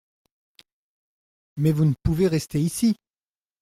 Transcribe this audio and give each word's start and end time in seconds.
Mais 1.57 1.71
vous 1.71 1.85
ne 1.85 1.93
pouvez 2.01 2.27
rester 2.27 2.59
ici! 2.59 2.95